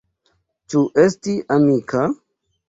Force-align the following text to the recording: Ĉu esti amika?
Ĉu 0.73 0.81
esti 1.03 1.35
amika? 1.57 2.03